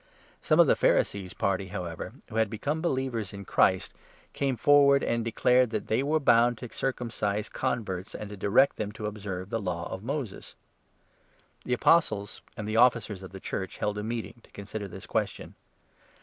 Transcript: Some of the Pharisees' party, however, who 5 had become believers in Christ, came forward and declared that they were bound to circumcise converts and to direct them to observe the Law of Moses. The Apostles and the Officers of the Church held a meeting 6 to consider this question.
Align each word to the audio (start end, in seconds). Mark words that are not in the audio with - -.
Some 0.41 0.59
of 0.59 0.65
the 0.65 0.75
Pharisees' 0.75 1.35
party, 1.35 1.67
however, 1.67 2.13
who 2.27 2.33
5 2.33 2.37
had 2.39 2.49
become 2.49 2.81
believers 2.81 3.33
in 3.33 3.45
Christ, 3.45 3.93
came 4.33 4.57
forward 4.57 5.03
and 5.03 5.23
declared 5.23 5.69
that 5.69 5.85
they 5.89 6.01
were 6.01 6.19
bound 6.19 6.57
to 6.57 6.73
circumcise 6.73 7.49
converts 7.49 8.15
and 8.15 8.27
to 8.31 8.35
direct 8.35 8.77
them 8.77 8.91
to 8.93 9.05
observe 9.05 9.51
the 9.51 9.61
Law 9.61 9.87
of 9.93 10.01
Moses. 10.01 10.55
The 11.65 11.73
Apostles 11.73 12.41
and 12.57 12.67
the 12.67 12.77
Officers 12.77 13.21
of 13.21 13.29
the 13.29 13.39
Church 13.39 13.77
held 13.77 13.99
a 13.99 14.03
meeting 14.03 14.37
6 14.37 14.43
to 14.45 14.49
consider 14.51 14.87
this 14.87 15.05
question. 15.05 15.53